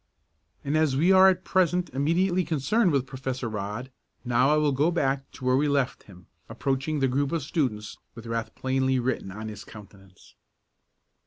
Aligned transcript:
And 0.63 0.75
as 0.75 0.95
we 0.97 1.11
are 1.11 1.29
at 1.29 1.43
present 1.43 1.91
immediately 1.91 2.43
concerned 2.43 2.91
with 2.91 3.05
Professor 3.05 3.47
Rodd, 3.47 3.91
now 4.25 4.49
I 4.51 4.57
will 4.57 4.71
go 4.71 4.89
back 4.89 5.29
to 5.33 5.45
where 5.45 5.55
we 5.55 5.67
left 5.67 6.05
him 6.09 6.25
approaching 6.49 7.01
the 7.01 7.07
group 7.07 7.31
of 7.31 7.43
students, 7.43 7.99
with 8.15 8.25
wrath 8.25 8.55
plainly 8.55 8.97
written 8.97 9.31
on 9.31 9.47
his 9.47 9.63
countenance. 9.63 10.33